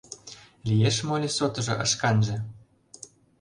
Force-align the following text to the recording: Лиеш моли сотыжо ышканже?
Лиеш 0.67 0.97
моли 1.09 1.29
сотыжо 1.37 1.73
ышканже? 1.85 2.37